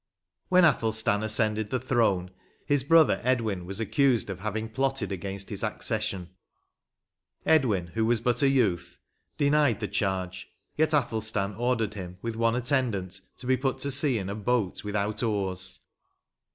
[0.49, 2.31] When Athelstan ascended the throne,
[2.65, 6.31] his brother Edwin was accused of having plotted against his accession:
[7.45, 8.97] Edwin, who was but a youth,
[9.37, 13.91] denied the charge, yet Athelstan ordered him, with one at tendant, to be put to
[13.91, 15.81] sea in a boat, without oars.